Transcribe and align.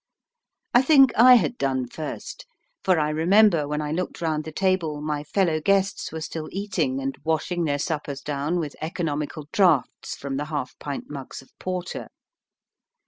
I 0.73 0.81
think 0.81 1.11
I 1.15 1.35
had 1.35 1.59
done 1.59 1.85
first, 1.87 2.47
for 2.83 2.99
I 2.99 3.09
remember 3.11 3.67
when 3.67 3.83
I 3.83 3.91
looked 3.91 4.19
round 4.19 4.45
the 4.45 4.51
table 4.51 4.99
my 4.99 5.23
fellow 5.23 5.59
guests 5.61 6.11
were 6.11 6.21
still 6.21 6.49
eating 6.51 6.99
and 6.99 7.15
washing 7.23 7.65
their 7.65 7.77
suppers 7.77 8.21
down 8.21 8.57
with 8.59 8.75
economical 8.81 9.47
draughts 9.53 10.15
from 10.15 10.37
the 10.37 10.45
half 10.45 10.73
pint 10.79 11.07
mugs 11.11 11.43
of 11.43 11.51
porter. 11.59 12.07